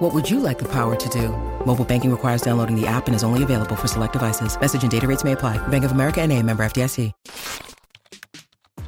[0.00, 1.28] What would you like the power to do?
[1.66, 4.58] Mobile banking requires downloading the app and is only available for select devices.
[4.58, 5.58] Message and data rates may apply.
[5.68, 7.12] Bank of America NA, member FDIC.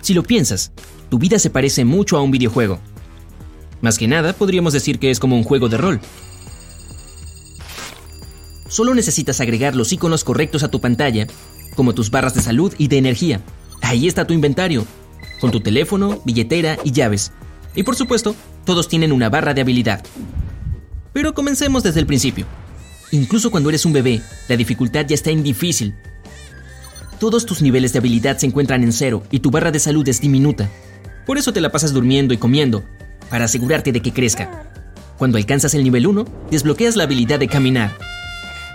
[0.00, 0.72] Si lo piensas,
[1.10, 2.78] tu vida se parece mucho a un videojuego.
[3.82, 6.00] Más que nada, podríamos decir que es como un juego de rol.
[8.68, 11.26] Solo necesitas agregar los iconos correctos a tu pantalla,
[11.76, 13.42] como tus barras de salud y de energía.
[13.82, 14.86] Ahí está tu inventario,
[15.42, 17.32] con tu teléfono, billetera y llaves.
[17.74, 18.34] Y por supuesto,
[18.64, 20.02] todos tienen una barra de habilidad.
[21.12, 22.46] Pero comencemos desde el principio.
[23.10, 25.94] Incluso cuando eres un bebé, la dificultad ya está en difícil.
[27.20, 30.20] Todos tus niveles de habilidad se encuentran en cero y tu barra de salud es
[30.20, 30.70] diminuta.
[31.26, 32.82] Por eso te la pasas durmiendo y comiendo,
[33.30, 34.64] para asegurarte de que crezca.
[35.18, 37.96] Cuando alcanzas el nivel 1, desbloqueas la habilidad de caminar.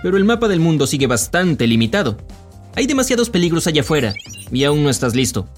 [0.02, 2.16] Pero el mapa del mundo sigue bastante limitado.
[2.76, 4.14] Hay demasiados peligros allá afuera
[4.52, 5.48] y aún no estás listo.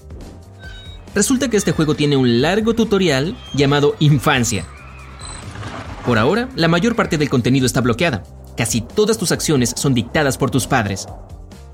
[1.13, 4.65] Resulta que este juego tiene un largo tutorial llamado Infancia.
[6.05, 8.23] Por ahora, la mayor parte del contenido está bloqueada.
[8.57, 11.07] Casi todas tus acciones son dictadas por tus padres.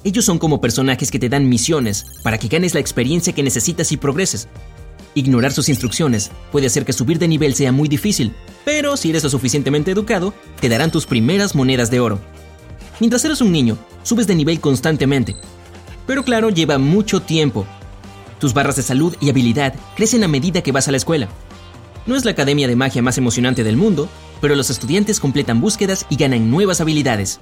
[0.04, 3.92] Ellos son como personajes que te dan misiones para que ganes la experiencia que necesitas
[3.92, 4.48] y progreses.
[5.16, 8.34] Ignorar sus instrucciones puede hacer que subir de nivel sea muy difícil,
[8.64, 12.20] pero si eres lo suficientemente educado, te darán tus primeras monedas de oro.
[13.00, 15.36] Mientras eres un niño, subes de nivel constantemente.
[16.06, 17.66] Pero claro, lleva mucho tiempo.
[18.40, 21.28] Tus barras de salud y habilidad crecen a medida que vas a la escuela.
[22.08, 24.08] No es la academia de magia más emocionante del mundo,
[24.40, 27.42] pero los estudiantes completan búsquedas y ganan nuevas habilidades.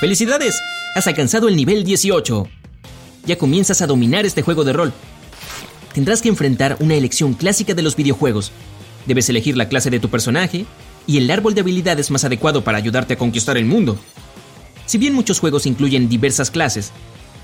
[0.00, 0.58] ¡Felicidades!
[0.94, 2.48] Has alcanzado el nivel 18.
[3.26, 4.94] Ya comienzas a dominar este juego de rol.
[5.92, 8.50] Tendrás que enfrentar una elección clásica de los videojuegos.
[9.04, 10.64] Debes elegir la clase de tu personaje
[11.06, 13.98] y el árbol de habilidades más adecuado para ayudarte a conquistar el mundo.
[14.86, 16.92] Si bien muchos juegos incluyen diversas clases,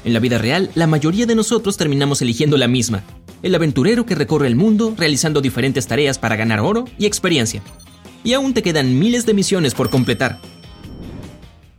[0.03, 3.05] en la vida real la mayoría de nosotros terminamos eligiendo la misma,
[3.47, 7.63] el aventurero que recorre el mundo realizando diferentes tareas para ganar oro y experiencia.
[8.25, 10.41] Y aún te quedan miles de misiones por completar.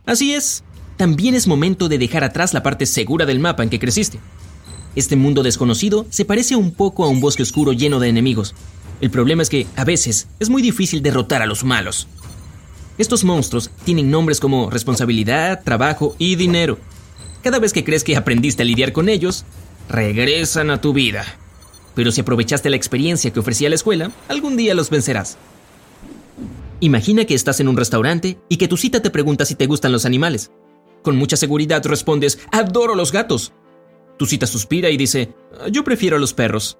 [0.06, 0.64] Así es,
[0.96, 4.18] también es momento de dejar atrás la parte segura del mapa en que creciste.
[4.96, 8.54] Este mundo desconocido se parece un poco a un bosque oscuro lleno de enemigos.
[9.02, 12.08] El problema es que, a veces, es muy difícil derrotar a los malos.
[12.96, 16.78] Estos monstruos tienen nombres como responsabilidad, trabajo y dinero.
[17.42, 19.44] Cada vez que crees que aprendiste a lidiar con ellos,
[19.88, 21.24] regresan a tu vida.
[21.98, 25.36] Pero si aprovechaste la experiencia que ofrecía la escuela, algún día los vencerás.
[26.78, 29.90] Imagina que estás en un restaurante y que tu cita te pregunta si te gustan
[29.90, 30.52] los animales.
[31.02, 33.52] Con mucha seguridad respondes, adoro los gatos.
[34.16, 35.34] Tu cita suspira y dice,
[35.72, 36.78] yo prefiero los perros.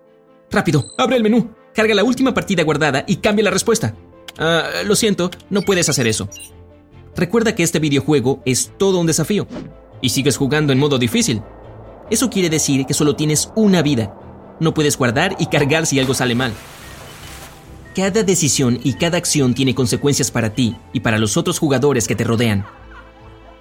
[0.52, 3.96] Rápido, abre el menú, carga la última partida guardada y cambia la respuesta.
[4.38, 6.28] Ah, lo siento, no puedes hacer eso.
[7.16, 9.48] Recuerda que este videojuego es todo un desafío
[10.00, 11.42] y sigues jugando en modo difícil.
[12.08, 14.14] Eso quiere decir que solo tienes una vida.
[14.60, 16.52] No puedes guardar y cargar si algo sale mal.
[17.94, 22.14] Cada decisión y cada acción tiene consecuencias para ti y para los otros jugadores que
[22.14, 22.64] te rodean.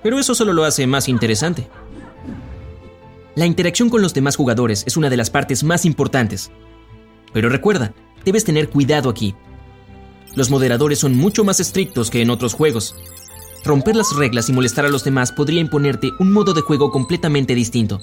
[0.04, 1.68] Pero eso solo lo hace más interesante.
[3.36, 6.52] La interacción con los demás jugadores es una de las partes más importantes.
[7.34, 7.94] Pero recuerda,
[8.26, 9.36] debes tener cuidado aquí.
[10.36, 12.96] Los moderadores son mucho más estrictos que en otros juegos.
[13.64, 17.54] Romper las reglas y molestar a los demás podría imponerte un modo de juego completamente
[17.56, 18.02] distinto.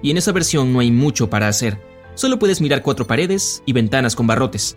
[0.00, 1.91] Y en esa versión no hay mucho para hacer.
[2.14, 4.76] Solo puedes mirar cuatro paredes y ventanas con barrotes.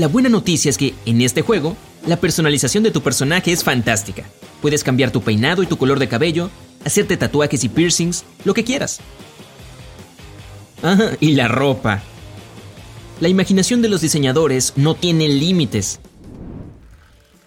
[0.00, 1.76] La buena noticia es que, en este juego,
[2.06, 4.24] la personalización de tu personaje es fantástica.
[4.62, 6.48] Puedes cambiar tu peinado y tu color de cabello,
[6.86, 9.00] hacerte tatuajes y piercings, lo que quieras.
[10.82, 12.02] Ah, y la ropa.
[13.20, 16.00] La imaginación de los diseñadores no tiene límites.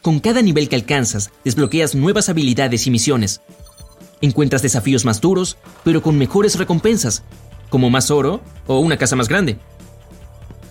[0.04, 3.42] Con cada nivel que alcanzas, desbloqueas nuevas habilidades y misiones.
[4.22, 7.24] Encuentras desafíos más duros, pero con mejores recompensas,
[7.72, 9.58] como más oro o una casa más grande.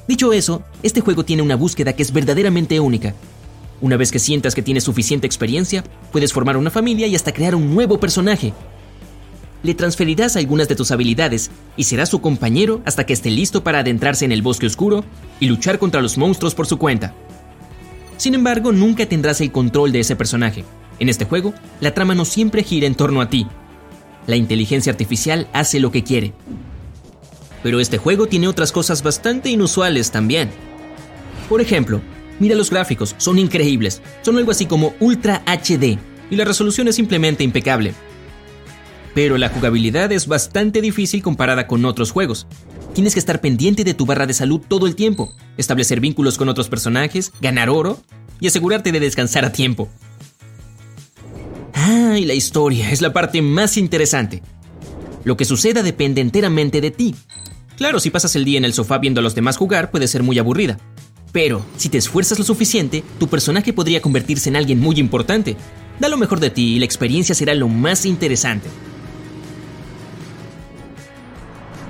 [0.09, 3.15] Dicho eso, este juego tiene una búsqueda que es verdaderamente única.
[3.81, 7.55] Una vez que sientas que tienes suficiente experiencia, puedes formar una familia y hasta crear
[7.55, 8.53] un nuevo personaje.
[9.63, 13.79] le transferirás algunas de tus habilidades y serás su compañero hasta que esté listo para
[13.79, 15.05] adentrarse en el bosque oscuro
[15.39, 17.15] y luchar contra los monstruos por su cuenta.
[18.17, 20.65] Sin embargo, nunca tendrás el control de ese personaje.
[20.99, 23.47] En este juego, la trama no siempre gira en torno a ti.
[24.27, 26.33] La inteligencia artificial hace lo que quiere.
[27.63, 30.51] Pero este juego tiene otras cosas bastante inusuales también.
[31.49, 32.01] Por ejemplo,
[32.39, 34.03] mira los gráficos, son increíbles.
[34.23, 35.99] Son algo así como Ultra HD
[36.31, 37.95] y la resolución es simplemente impecable
[39.15, 42.47] pero la jugabilidad es bastante difícil comparada con otros juegos.
[42.95, 46.49] Tienes que estar pendiente de tu barra de salud todo el tiempo, establecer vínculos con
[46.49, 48.01] otros personajes, ganar oro
[48.41, 49.89] y asegurarte de descansar a tiempo.
[51.75, 54.43] Ah, y la historia es la parte más interesante.
[55.25, 57.15] Lo que suceda depende enteramente de ti.
[57.77, 60.23] Claro, si pasas el día en el sofá viendo a los demás jugar puede ser
[60.23, 60.79] muy aburrida.
[61.33, 65.57] Pero, si te esfuerzas lo suficiente, tu personaje podría convertirse en alguien muy importante.
[65.99, 68.69] Da lo mejor de ti y la experiencia será lo más interesante.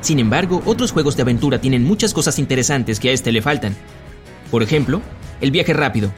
[0.00, 3.76] Sin embargo, otros juegos de aventura tienen muchas cosas interesantes que a este le faltan.
[4.50, 5.00] Por ejemplo,
[5.40, 6.12] el viaje rápido.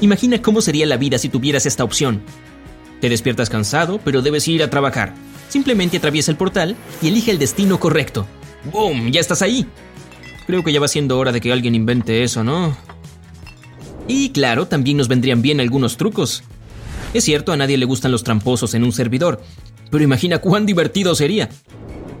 [0.00, 2.22] Imagina cómo sería la vida si tuvieras esta opción.
[3.00, 5.14] Te despiertas cansado, pero debes ir a trabajar.
[5.48, 8.26] Simplemente atraviesa el portal y elige el destino correcto.
[8.70, 9.10] ¡Boom!
[9.10, 9.66] Ya estás ahí.
[10.46, 12.76] Creo que ya va siendo hora de que alguien invente eso, ¿no?
[14.08, 16.42] Y claro, también nos vendrían bien algunos trucos.
[17.14, 19.42] Es cierto, a nadie le gustan los tramposos en un servidor,
[19.90, 21.48] pero imagina cuán divertido sería.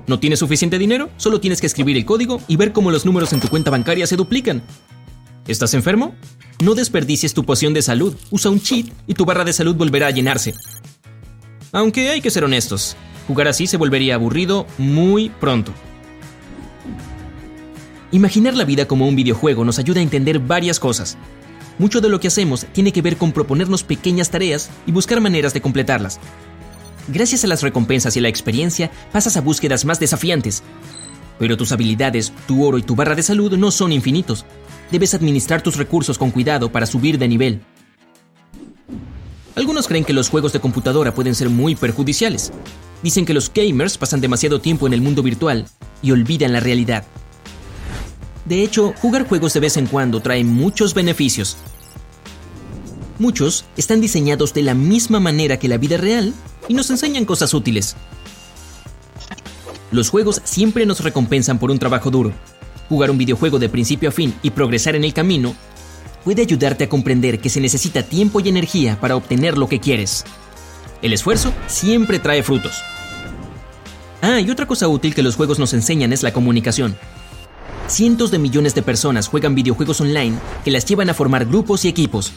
[0.06, 1.10] ¿No tienes suficiente dinero?
[1.16, 4.06] Solo tienes que escribir el código y ver cómo los números en tu cuenta bancaria
[4.06, 4.62] se duplican.
[5.46, 6.14] ¿Estás enfermo?
[6.62, 10.08] No desperdicies tu poción de salud, usa un cheat y tu barra de salud volverá
[10.08, 10.54] a llenarse.
[11.72, 12.96] Aunque hay que ser honestos,
[13.26, 15.72] jugar así se volvería aburrido muy pronto.
[18.12, 21.16] Imaginar la vida como un videojuego nos ayuda a entender varias cosas.
[21.78, 25.54] Mucho de lo que hacemos tiene que ver con proponernos pequeñas tareas y buscar maneras
[25.54, 26.20] de completarlas.
[27.08, 30.62] Gracias a las recompensas y la experiencia, pasas a búsquedas más desafiantes.
[31.38, 34.44] Pero tus habilidades, tu oro y tu barra de salud no son infinitos.
[34.90, 37.62] Debes administrar tus recursos con cuidado para subir de nivel.
[39.56, 42.52] Algunos creen que los juegos de computadora pueden ser muy perjudiciales.
[43.02, 45.66] Dicen que los gamers pasan demasiado tiempo en el mundo virtual
[46.02, 47.06] y olvidan la realidad.
[48.44, 51.56] De hecho, jugar juegos de vez en cuando trae muchos beneficios.
[53.18, 56.34] Muchos están diseñados de la misma manera que la vida real
[56.68, 57.94] y nos enseñan cosas útiles.
[59.92, 62.32] Los juegos siempre nos recompensan por un trabajo duro.
[62.88, 65.54] Jugar un videojuego de principio a fin y progresar en el camino
[66.24, 70.24] puede ayudarte a comprender que se necesita tiempo y energía para obtener lo que quieres.
[71.02, 72.82] El esfuerzo siempre trae frutos.
[74.20, 76.96] Ah, y otra cosa útil que los juegos nos enseñan es la comunicación.
[77.92, 81.88] Cientos de millones de personas juegan videojuegos online que las llevan a formar grupos y
[81.88, 82.32] equipos.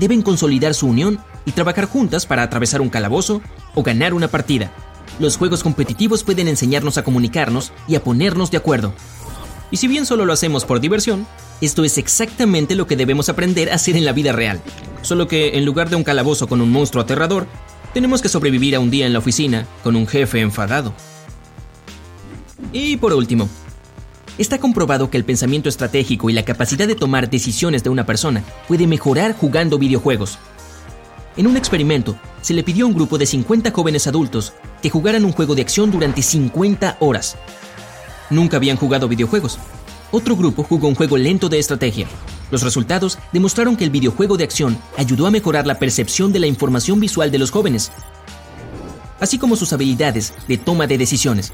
[0.00, 3.40] Deben consolidar su unión y trabajar juntas para atravesar un calabozo
[3.76, 4.72] o ganar una partida.
[5.20, 8.92] Los juegos competitivos pueden enseñarnos a comunicarnos y a ponernos de acuerdo.
[9.70, 11.24] Y si bien solo lo hacemos por diversión,
[11.60, 14.60] esto es exactamente lo que debemos aprender a hacer en la vida real.
[15.02, 17.46] Solo que en lugar de un calabozo con un monstruo aterrador,
[17.92, 20.92] tenemos que sobrevivir a un día en la oficina con un jefe enfadado.
[22.72, 23.48] Y por último,
[24.36, 28.42] Está comprobado que el pensamiento estratégico y la capacidad de tomar decisiones de una persona
[28.66, 30.38] puede mejorar jugando videojuegos.
[31.36, 34.52] En un experimento, se le pidió a un grupo de 50 jóvenes adultos
[34.82, 37.36] que jugaran un juego de acción durante 50 horas.
[38.28, 39.58] Nunca habían jugado videojuegos.
[40.10, 42.08] Otro grupo jugó un juego lento de estrategia.
[42.50, 46.46] Los resultados demostraron que el videojuego de acción ayudó a mejorar la percepción de la
[46.48, 47.92] información visual de los jóvenes,
[49.20, 51.52] así como sus habilidades de toma de decisiones.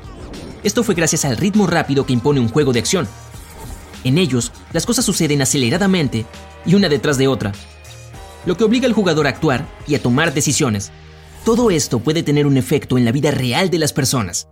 [0.62, 3.08] Esto fue gracias al ritmo rápido que impone un juego de acción.
[4.04, 6.26] En ellos, las cosas suceden aceleradamente
[6.66, 7.52] y una detrás de otra,
[8.46, 10.92] lo que obliga al jugador a actuar y a tomar decisiones.
[11.44, 14.48] Todo esto puede tener un efecto en la vida real de las personas.